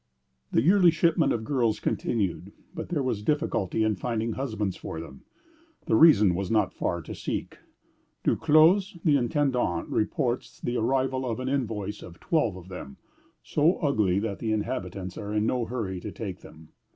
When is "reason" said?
5.95-6.33